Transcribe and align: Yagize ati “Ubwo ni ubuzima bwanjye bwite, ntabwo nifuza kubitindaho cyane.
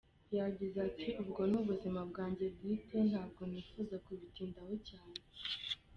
Yagize 0.37 0.77
ati 0.87 1.07
“Ubwo 1.21 1.41
ni 1.49 1.55
ubuzima 1.61 1.99
bwanjye 2.09 2.45
bwite, 2.55 2.97
ntabwo 3.09 3.41
nifuza 3.51 3.95
kubitindaho 4.05 4.73
cyane. 4.87 5.17